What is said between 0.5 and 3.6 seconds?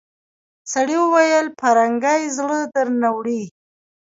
سړي وويل پرنګۍ زړه درنه وړی.